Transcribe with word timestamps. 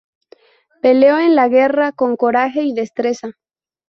Peleó 0.81 1.19
en 1.19 1.35
la 1.35 1.47
guerra 1.47 1.91
con 1.91 2.17
coraje 2.17 2.63
y 2.63 2.73
destreza. 2.73 3.33